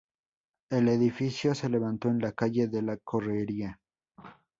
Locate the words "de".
2.67-2.81